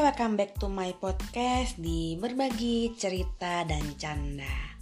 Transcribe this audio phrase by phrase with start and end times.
[0.00, 4.72] welcome back to my podcast di berbagi cerita dan canda.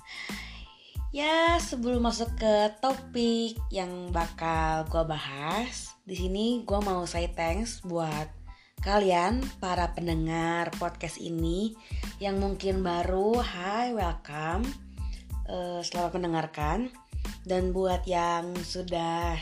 [1.10, 7.82] Ya, sebelum masuk ke topik yang bakal gue bahas, di sini gue mau say thanks
[7.82, 8.30] buat
[8.86, 11.74] kalian para pendengar podcast ini
[12.22, 14.62] yang mungkin baru, hi welcome,
[15.50, 16.86] uh, selamat mendengarkan.
[17.42, 19.34] Dan buat yang sudah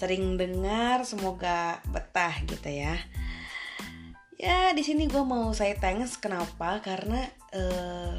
[0.00, 2.96] sering dengar, semoga betah gitu ya
[4.42, 6.18] ya di sini gue mau saya thanks.
[6.18, 6.82] Kenapa?
[6.82, 7.22] Karena
[7.54, 8.18] uh,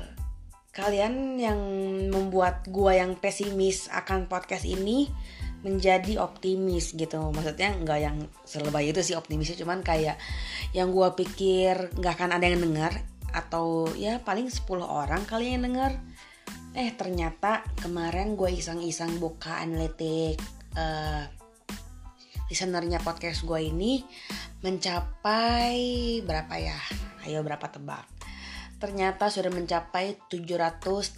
[0.72, 1.60] kalian yang
[2.08, 5.12] membuat gue yang pesimis akan podcast ini
[5.68, 7.20] menjadi optimis gitu.
[7.36, 10.16] Maksudnya nggak yang selebay itu sih optimisnya cuman kayak
[10.72, 12.94] yang gue pikir nggak akan ada yang denger
[13.36, 16.00] atau ya paling 10 orang kali yang denger.
[16.74, 20.40] Eh ternyata kemarin gue iseng-iseng buka analitik
[20.80, 21.43] uh,
[22.54, 24.06] listenernya podcast gue ini
[24.62, 26.78] mencapai berapa ya?
[27.26, 28.06] Ayo berapa tebak?
[28.78, 31.18] Ternyata sudah mencapai 760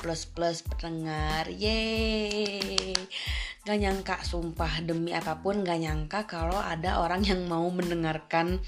[0.00, 1.44] plus plus pendengar.
[1.52, 2.96] Yeay.
[3.68, 8.64] Gak nyangka sumpah demi apa pun gak nyangka kalau ada orang yang mau mendengarkan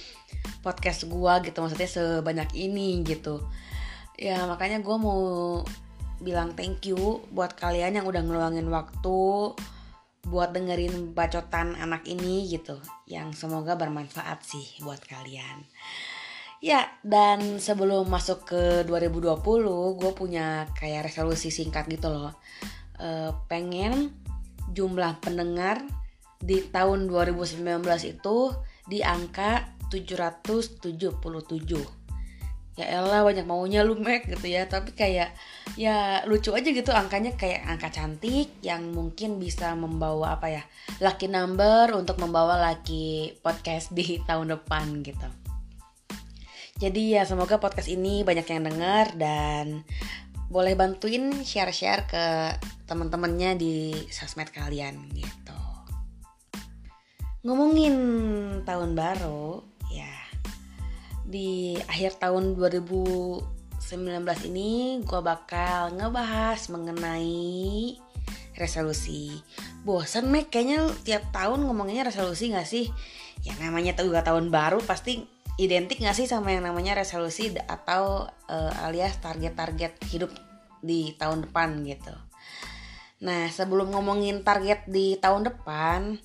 [0.61, 3.49] podcast gua gitu maksudnya sebanyak ini gitu.
[4.21, 5.25] Ya makanya gue mau
[6.21, 9.57] bilang thank you buat kalian yang udah ngeluangin waktu
[10.23, 12.79] buat dengerin bacotan anak ini gitu
[13.11, 15.67] yang semoga bermanfaat sih buat kalian.
[16.63, 19.43] Ya dan sebelum masuk ke 2020
[19.99, 22.39] gue punya kayak resolusi singkat gitu loh.
[22.95, 24.15] E, pengen
[24.71, 25.83] jumlah pendengar
[26.39, 27.67] di tahun 2019
[28.07, 28.39] itu
[28.87, 32.02] di angka 777
[32.73, 34.65] ya elah banyak maunya lu Mac gitu ya.
[34.65, 35.37] Tapi kayak
[35.77, 37.37] ya lucu aja gitu angkanya.
[37.37, 40.63] Kayak angka cantik yang mungkin bisa membawa apa ya
[41.01, 45.29] lucky number untuk membawa lucky podcast di tahun depan gitu.
[46.83, 49.87] Jadi ya semoga podcast ini banyak yang dengar dan
[50.53, 52.25] boleh bantuin share-share ke
[52.85, 53.75] teman-temannya di
[54.11, 55.61] sosmed kalian gitu.
[57.47, 57.97] Ngomongin
[58.67, 59.63] tahun baru
[59.95, 60.22] ya
[61.27, 63.43] di akhir tahun 2019
[64.51, 67.97] ini gue bakal ngebahas mengenai
[68.57, 69.33] resolusi.
[69.83, 72.91] Bosan Mek kayaknya tiap tahun ngomonginnya resolusi gak sih?
[73.43, 75.27] Ya namanya juga tahun baru pasti
[75.59, 80.31] identik gak sih sama yang namanya resolusi atau uh, alias target-target hidup
[80.83, 82.15] di tahun depan gitu.
[83.23, 86.19] Nah sebelum ngomongin target di tahun depan,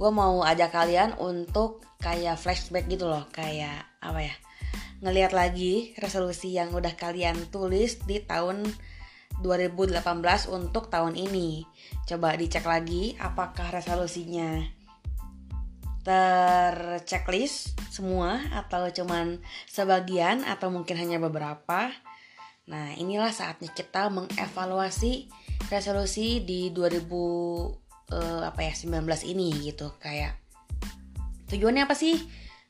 [0.00, 4.34] gue mau ajak kalian untuk kayak flashback gitu loh, kayak apa ya
[5.04, 8.64] ngelihat lagi resolusi yang udah kalian tulis di tahun
[9.44, 10.00] 2018
[10.48, 11.64] untuk tahun ini.
[12.08, 14.60] Coba dicek lagi apakah resolusinya
[16.00, 19.36] terchecklist semua atau cuman
[19.68, 21.92] sebagian atau mungkin hanya beberapa.
[22.68, 25.28] Nah, inilah saatnya kita mengevaluasi
[25.68, 30.36] resolusi di 2000 uh, apa ya 19 ini gitu kayak
[31.50, 32.18] tujuannya apa sih?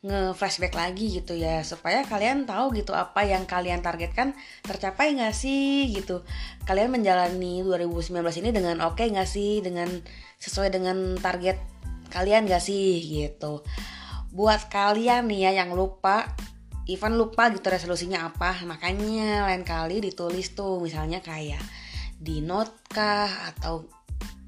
[0.00, 4.32] nge-flashback lagi gitu ya supaya kalian tahu gitu apa yang kalian targetkan
[4.64, 6.24] tercapai nggak sih gitu.
[6.64, 9.60] Kalian menjalani 2019 ini dengan oke okay nggak sih?
[9.60, 9.92] Dengan
[10.40, 11.60] sesuai dengan target
[12.08, 13.60] kalian nggak sih gitu.
[14.32, 16.32] Buat kalian nih ya yang lupa
[16.88, 21.60] Ivan lupa gitu resolusinya apa makanya lain kali ditulis tuh misalnya kayak
[22.16, 23.84] di note kah atau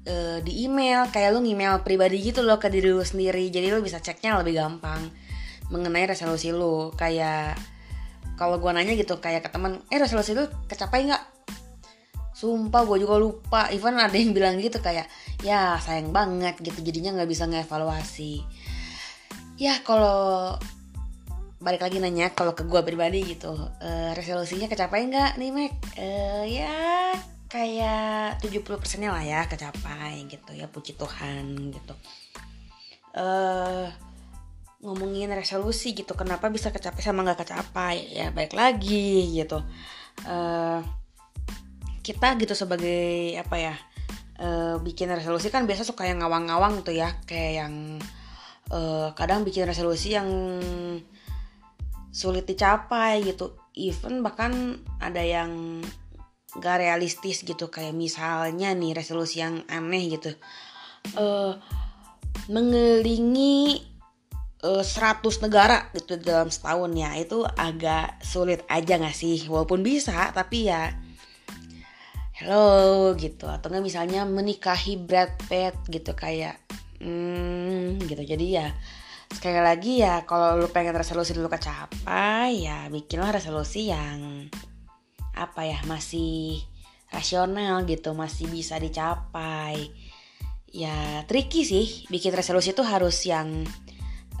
[0.03, 3.49] e, di email kayak lu email pribadi gitu loh ke diri lu sendiri.
[3.49, 5.09] Jadi lu bisa ceknya lebih gampang
[5.73, 6.93] mengenai resolusi lu.
[6.95, 7.59] Kayak
[8.39, 11.23] kalau gue nanya gitu kayak ke teman eh resolusi lu kecapai nggak?
[12.35, 13.61] Sumpah gue juga lupa.
[13.71, 15.07] Even ada yang bilang gitu kayak
[15.41, 16.79] ya sayang banget gitu.
[16.83, 18.43] Jadinya nggak bisa ngevaluasi
[19.57, 20.57] ya kalau
[21.63, 26.43] balik lagi nanya kalau ke gue pribadi gitu uh, resolusinya kecapai nggak nih Mac uh,
[26.43, 27.15] ya
[27.53, 31.93] kayak 70 persennya lah ya kecapai gitu ya puji Tuhan gitu.
[33.13, 33.93] Uh,
[34.81, 38.09] ngomongin resolusi gitu kenapa bisa kecapai sama nggak kecapai?
[38.09, 39.61] Ya baik lagi gitu.
[40.25, 40.81] Uh,
[42.01, 43.75] kita gitu sebagai apa ya
[44.41, 47.73] uh, bikin resolusi kan biasa suka yang ngawang-ngawang tuh ya kayak yang
[48.73, 50.27] uh, kadang bikin resolusi yang
[52.09, 53.53] sulit dicapai gitu.
[53.77, 55.81] Even bahkan ada yang
[56.59, 57.69] gak realistis gitu.
[57.69, 60.31] Kayak misalnya nih resolusi yang aneh gitu.
[61.15, 61.57] Uh,
[62.49, 63.83] mengelilingi
[64.63, 67.15] 100 eh, negara gitu dalam setahun ya.
[67.19, 69.45] Itu agak sulit aja gak sih?
[69.47, 70.93] Walaupun bisa tapi ya
[72.39, 73.45] hello gitu.
[73.47, 76.59] Atau nggak misalnya menikahi Brad Pitt gitu kayak
[77.03, 78.23] hmm, gitu.
[78.23, 78.71] Jadi ya
[79.33, 84.45] sekali lagi ya kalau lu pengen resolusi dulu kecapai ya bikinlah resolusi yang
[85.33, 86.61] apa ya masih
[87.13, 89.93] rasional gitu masih bisa dicapai.
[90.73, 93.61] Ya tricky sih bikin resolusi itu harus yang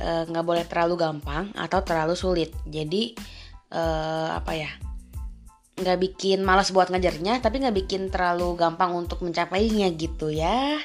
[0.01, 2.49] eh, nggak uh, boleh terlalu gampang atau terlalu sulit.
[2.65, 3.13] Jadi
[3.69, 4.71] uh, apa ya
[5.73, 10.81] nggak bikin malas buat ngajarnya tapi nggak bikin terlalu gampang untuk mencapainya gitu ya.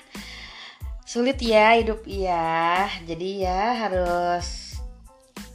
[1.08, 4.76] Sulit ya hidup ya jadi ya harus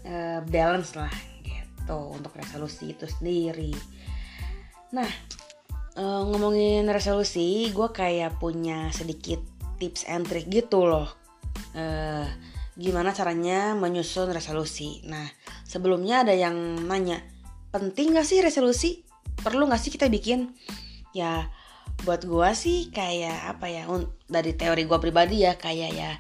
[0.10, 1.14] uh, balance lah
[1.46, 3.78] gitu untuk resolusi itu sendiri
[4.94, 5.10] nah
[5.98, 9.42] uh, ngomongin resolusi gue kayak punya sedikit
[9.82, 11.10] tips and trick gitu loh.
[11.74, 12.30] Uh,
[12.78, 15.02] gimana caranya menyusun resolusi.
[15.06, 15.26] Nah
[15.66, 16.56] sebelumnya ada yang
[16.86, 17.22] nanya
[17.74, 19.02] penting gak sih resolusi?
[19.42, 20.54] Perlu gak sih kita bikin?
[21.14, 21.50] Ya
[22.06, 23.86] buat gue sih kayak apa ya
[24.26, 26.12] dari teori gue pribadi ya kayak ya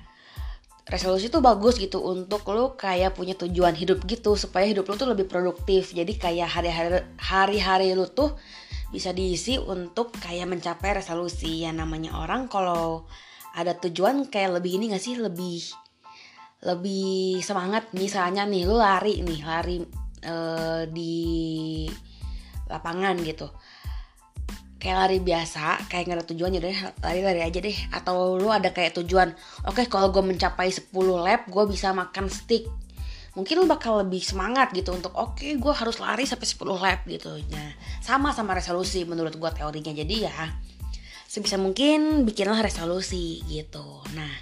[0.84, 5.10] resolusi tuh bagus gitu untuk lo kayak punya tujuan hidup gitu supaya hidup lo tuh
[5.10, 5.96] lebih produktif.
[5.96, 8.36] Jadi kayak hari-hari hari-hari lo tuh
[8.94, 11.66] bisa diisi untuk kayak mencapai resolusi.
[11.66, 13.10] Yang namanya orang kalau
[13.58, 15.18] ada tujuan kayak lebih ini gak sih?
[15.18, 15.74] Lebih
[16.70, 17.90] lebih semangat.
[17.98, 19.82] Misalnya nih lo lari nih lari
[20.30, 21.16] uh, di
[22.70, 23.50] lapangan gitu.
[24.78, 27.78] Kayak lari biasa kayak gak ada tujuannya deh lari-lari aja deh.
[27.90, 29.34] Atau lu ada kayak tujuan
[29.66, 32.70] oke okay, kalau gue mencapai 10 lap gue bisa makan stick
[33.34, 37.00] mungkin lu bakal lebih semangat gitu untuk oke okay, gue harus lari sampai 10 lap
[37.10, 37.34] gitu.
[37.50, 37.70] Nah
[38.00, 39.94] sama sama resolusi menurut gue teorinya.
[39.94, 40.34] Jadi ya
[41.26, 44.06] sebisa mungkin bikinlah resolusi gitu.
[44.14, 44.34] Nah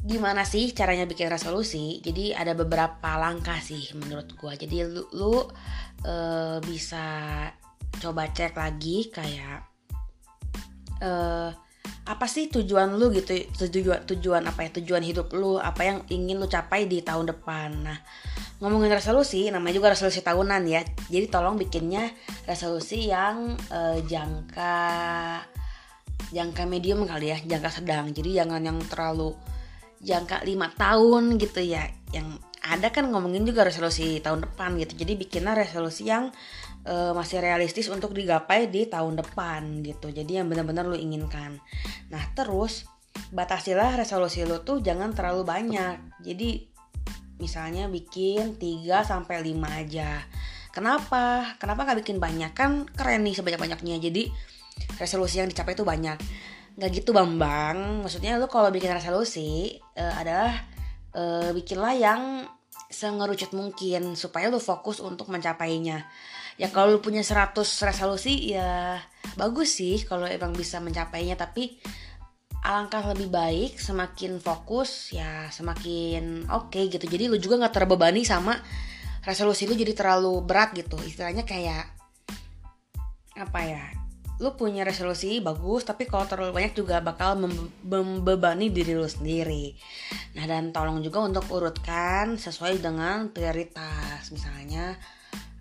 [0.00, 2.00] gimana sih caranya bikin resolusi?
[2.00, 5.36] Jadi ada beberapa langkah sih menurut gue jadi lu, lu
[6.08, 7.04] uh, bisa
[8.00, 9.68] coba cek lagi kayak
[11.02, 11.50] uh,
[12.08, 13.36] apa sih tujuan lu gitu?
[13.68, 14.70] Tujuan tujuan apa ya?
[14.80, 17.70] Tujuan hidup lu apa yang ingin lu capai di tahun depan.
[17.84, 17.98] Nah
[18.58, 20.82] ngomongin resolusi namanya juga resolusi tahunan ya.
[21.12, 22.10] Jadi tolong bikinnya
[22.48, 24.76] resolusi yang uh, jangka
[26.28, 28.10] jangka medium kali ya jangka sedang.
[28.10, 29.36] Jadi jangan yang terlalu
[30.00, 31.86] jangka lima tahun gitu ya.
[32.10, 35.06] Yang ada kan ngomongin juga resolusi tahun depan gitu.
[35.06, 36.34] Jadi bikinlah resolusi yang
[36.88, 40.08] uh, masih realistis untuk digapai di tahun depan gitu.
[40.08, 41.60] Jadi yang benar-benar lu inginkan.
[42.08, 42.88] Nah, terus
[43.28, 46.24] batasilah resolusi lu tuh jangan terlalu banyak.
[46.24, 46.64] Jadi
[47.38, 50.24] misalnya bikin 3 sampai 5 aja.
[50.72, 51.54] Kenapa?
[51.60, 52.50] Kenapa nggak bikin banyak?
[52.56, 54.00] Kan keren nih sebanyak-banyaknya.
[54.00, 54.32] Jadi
[54.96, 56.18] resolusi yang dicapai itu banyak.
[56.78, 58.02] Nggak gitu Bambang.
[58.02, 60.54] Maksudnya lu kalau bikin resolusi uh, adalah
[61.14, 62.22] uh, bikinlah yang
[62.88, 66.08] sengerucut mungkin supaya lu fokus untuk mencapainya
[66.58, 68.98] ya kalau lu punya 100 resolusi ya
[69.38, 71.38] bagus sih kalau emang bisa mencapainya.
[71.38, 71.78] Tapi
[72.66, 77.06] alangkah lebih baik semakin fokus ya semakin oke okay, gitu.
[77.06, 78.58] Jadi lu juga nggak terbebani sama
[79.22, 80.98] resolusi lu jadi terlalu berat gitu.
[80.98, 81.94] Istilahnya kayak
[83.38, 83.84] apa ya
[84.38, 87.38] lu punya resolusi bagus tapi kalau terlalu banyak juga bakal
[87.82, 89.74] membebani diri lu sendiri.
[90.38, 94.30] Nah dan tolong juga untuk urutkan sesuai dengan prioritas.
[94.30, 94.94] Misalnya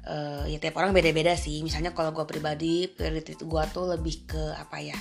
[0.08, 1.60] uh, ya tiap orang beda-beda sih.
[1.62, 4.98] Misalnya kalau gue pribadi prioritas gue tuh lebih ke apa ya?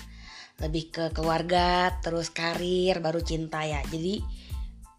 [0.61, 3.81] Lebih ke keluarga terus karir baru cinta ya.
[3.87, 4.21] Jadi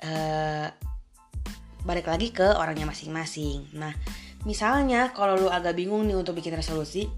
[0.08, 0.67] uh,
[1.84, 3.67] balik lagi ke orangnya masing-masing.
[3.75, 3.91] Nah
[4.48, 7.10] misalnya kalau lu agak bingung nih untuk bikin resolusi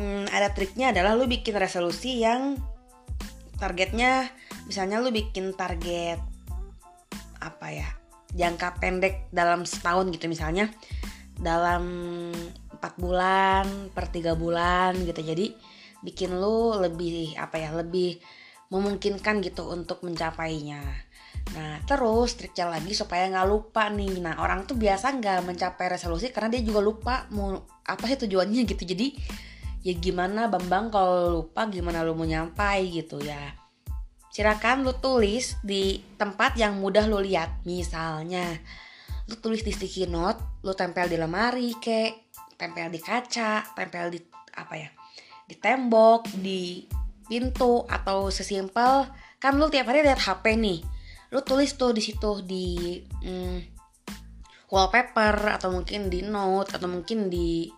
[0.00, 2.58] hmm, ada triknya adalah lu bikin resolusi yang
[3.60, 4.26] targetnya
[4.66, 6.18] misalnya lu bikin target
[7.38, 7.88] apa ya?
[8.28, 10.68] Jangka pendek dalam setahun gitu misalnya
[11.38, 11.82] dalam
[12.78, 15.22] empat bulan per tiga bulan gitu.
[15.22, 15.54] Jadi
[16.02, 18.22] bikin lu lebih apa ya lebih
[18.70, 20.82] memungkinkan gitu untuk mencapainya.
[21.56, 24.20] Nah terus triknya lagi supaya nggak lupa nih.
[24.20, 28.62] Nah orang tuh biasa nggak mencapai resolusi karena dia juga lupa mau apa sih tujuannya
[28.68, 28.84] gitu.
[28.84, 29.16] Jadi
[29.82, 33.56] ya gimana Bambang kalau lupa gimana lu mau nyampai gitu ya.
[34.28, 37.64] Silakan lu tulis di tempat yang mudah lu lihat.
[37.64, 38.60] Misalnya
[39.28, 44.20] lu tulis di sticky note lu tempel di lemari kek tempel di kaca tempel di
[44.56, 44.88] apa ya
[45.48, 46.84] di tembok di
[47.28, 49.06] pintu atau sesimpel.
[49.38, 50.80] Kan lu tiap hari lihat HP nih.
[51.30, 53.58] Lu tulis tuh di situ di hmm,
[54.72, 57.68] wallpaper atau mungkin di note atau mungkin di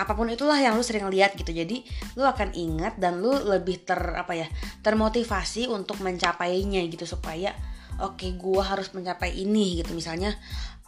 [0.00, 1.50] apa pun itulah yang lu sering lihat gitu.
[1.50, 1.82] Jadi
[2.16, 4.46] lu akan ingat dan lu lebih ter apa ya
[4.80, 7.52] termotivasi untuk mencapainya gitu supaya
[8.02, 9.92] oke okay, gue harus mencapai ini gitu.
[9.94, 10.34] Misalnya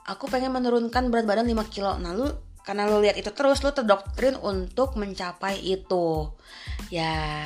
[0.08, 1.94] aku pengen menurunkan berat badan 5 kilo.
[2.00, 2.26] Nah lu
[2.62, 6.30] karena lu lihat itu terus lu terdoktrin untuk mencapai itu.
[6.90, 7.44] Ya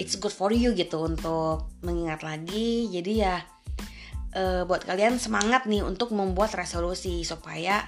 [0.00, 2.88] it's good for you gitu untuk mengingat lagi.
[2.88, 3.40] Jadi ya
[4.36, 7.84] uh, buat kalian semangat nih untuk membuat resolusi supaya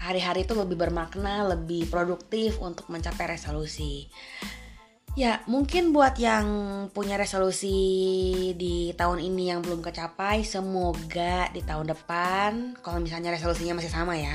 [0.00, 4.08] hari-hari itu lebih bermakna, lebih produktif untuk mencapai resolusi.
[5.20, 6.48] Ya, mungkin buat yang
[6.96, 7.76] punya resolusi
[8.56, 14.16] di tahun ini yang belum kecapai, semoga di tahun depan, kalau misalnya resolusinya masih sama
[14.16, 14.32] ya,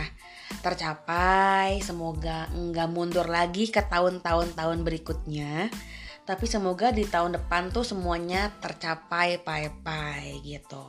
[0.61, 1.81] tercapai.
[1.81, 5.73] Semoga nggak mundur lagi ke tahun-tahun tahun berikutnya.
[6.21, 10.85] Tapi semoga di tahun depan tuh semuanya tercapai, pai-pai gitu.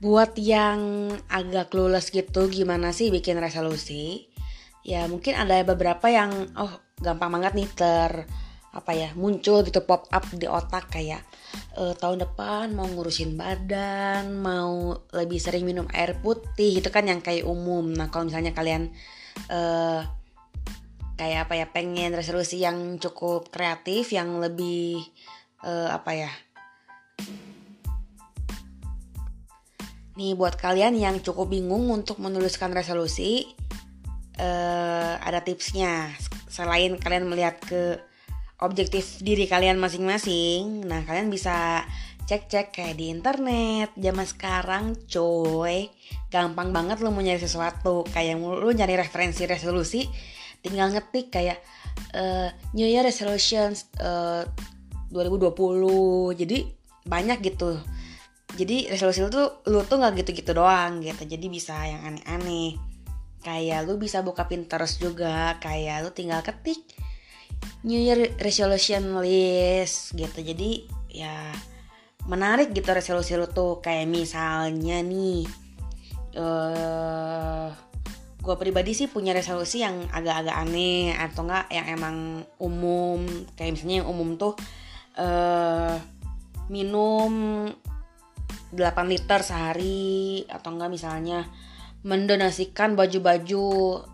[0.00, 4.32] Buat yang agak clueless gitu, gimana sih bikin resolusi?
[4.80, 8.12] Ya mungkin ada beberapa yang, oh gampang banget nih ter
[8.70, 11.26] apa ya muncul gitu pop up di otak kayak
[11.74, 17.18] e, tahun depan mau ngurusin badan mau lebih sering minum air putih itu kan yang
[17.18, 17.90] kayak umum.
[17.90, 18.94] Nah kalau misalnya kalian
[19.50, 19.60] e,
[21.18, 25.02] kayak apa ya pengen resolusi yang cukup kreatif yang lebih
[25.66, 26.30] e, apa ya
[30.14, 33.48] nih buat kalian yang cukup bingung untuk menuliskan resolusi
[34.36, 36.12] uh, ada tipsnya
[36.50, 38.02] selain kalian melihat ke
[38.60, 41.86] objektif diri kalian masing-masing nah kalian bisa
[42.30, 43.90] cek-cek kayak di internet.
[43.98, 45.90] Zaman sekarang coy
[46.30, 48.06] gampang banget lo mau nyari sesuatu.
[48.06, 50.06] Kayak lo nyari referensi resolusi
[50.62, 51.58] tinggal ngetik kayak
[52.14, 54.46] uh, New Year Resolutions uh,
[55.10, 56.58] 2020 jadi
[57.02, 57.82] banyak gitu.
[58.54, 61.26] Jadi resolusi lu tuh lu tuh nggak gitu-gitu doang gitu.
[61.26, 62.78] Jadi bisa yang aneh-aneh
[63.40, 66.80] kayak lu bisa buka Pinterest juga kayak lu tinggal ketik
[67.84, 70.40] New Year resolution list gitu.
[70.44, 71.48] Jadi ya
[72.28, 73.80] menarik gitu resolusi lu tuh.
[73.80, 75.48] Kayak misalnya nih
[76.36, 77.68] uh,
[78.40, 82.16] gue pribadi sih punya resolusi yang agak-agak aneh atau enggak yang emang
[82.60, 83.24] umum.
[83.56, 84.52] Kayak misalnya yang umum tuh
[85.16, 85.96] uh,
[86.68, 87.32] minum
[88.70, 88.76] 8
[89.08, 91.48] liter sehari atau enggak misalnya
[92.00, 93.64] mendonasikan baju-baju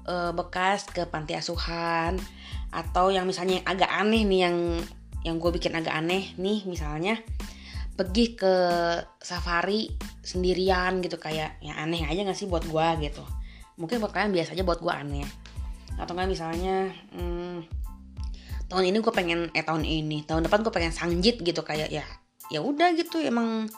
[0.07, 2.19] uh, bekas ke panti asuhan.
[2.75, 4.57] Atau yang misalnya yang agak aneh nih yang
[5.27, 7.19] yang gue bikin agak aneh nih misalnya
[7.99, 8.55] pergi ke
[9.19, 9.91] safari
[10.23, 13.25] sendirian gitu kayak yang aneh aja gak sih buat gue gitu.
[13.81, 15.27] Mungkin buat kalian biasa aja buat gue aneh.
[15.97, 17.65] Atau nggak misalnya hmm,
[18.69, 22.05] tahun ini gue pengen eh tahun ini tahun depan gue pengen sangjit gitu kayak ya
[22.51, 23.71] ya udah gitu emang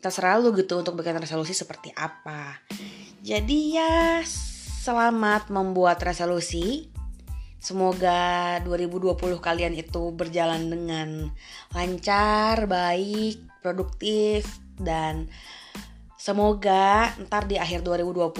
[0.00, 2.56] terserah lu gitu untuk bikin resolusi seperti apa
[3.20, 3.94] jadi ya
[4.80, 6.88] selamat membuat resolusi.
[7.60, 11.08] Semoga 2020 kalian itu berjalan dengan
[11.76, 14.48] lancar, baik, produktif
[14.80, 15.28] dan
[16.16, 18.32] semoga ntar di akhir 2020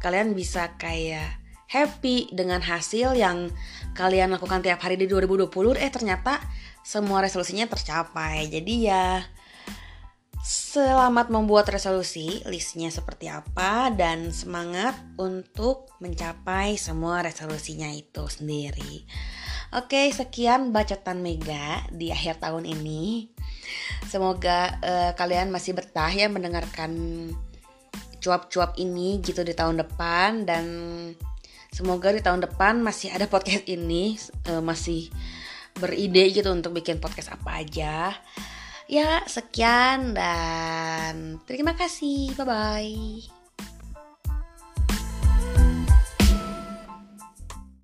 [0.00, 1.36] kalian bisa kayak
[1.68, 3.52] happy dengan hasil yang
[3.92, 6.40] kalian lakukan tiap hari di 2020 eh ternyata
[6.80, 8.48] semua resolusinya tercapai.
[8.48, 9.20] Jadi ya
[10.48, 19.04] Selamat membuat resolusi, listnya seperti apa, dan semangat untuk mencapai semua resolusinya itu sendiri.
[19.76, 23.28] Oke, sekian bacotan Mega di akhir tahun ini.
[24.08, 26.96] Semoga uh, kalian masih betah ya mendengarkan
[28.24, 30.64] cuap-cuap ini gitu di tahun depan dan
[31.76, 34.16] semoga di tahun depan masih ada podcast ini
[34.48, 35.12] uh, masih
[35.76, 38.16] beride gitu untuk bikin podcast apa aja.
[38.88, 42.32] Ya, sekian dan terima kasih.
[42.32, 43.37] Bye bye.